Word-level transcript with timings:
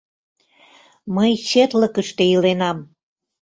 —Мый 1.15 1.31
четлыкыште 1.49 2.23
иленам... 2.33 2.77